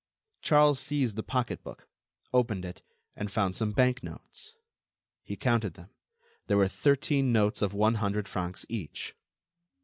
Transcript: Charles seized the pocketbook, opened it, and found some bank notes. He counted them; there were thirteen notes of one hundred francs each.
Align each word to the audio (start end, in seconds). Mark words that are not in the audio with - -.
Charles 0.41 0.79
seized 0.79 1.15
the 1.15 1.21
pocketbook, 1.21 1.87
opened 2.33 2.65
it, 2.65 2.81
and 3.15 3.29
found 3.31 3.55
some 3.55 3.71
bank 3.71 4.01
notes. 4.01 4.55
He 5.21 5.35
counted 5.35 5.75
them; 5.75 5.89
there 6.47 6.57
were 6.57 6.67
thirteen 6.67 7.31
notes 7.31 7.61
of 7.61 7.75
one 7.75 7.93
hundred 8.01 8.27
francs 8.27 8.65
each. 8.67 9.15